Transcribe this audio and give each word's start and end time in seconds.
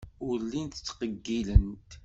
Ur 0.27 0.37
llint 0.49 0.75
ttqeyyilent. 0.79 1.91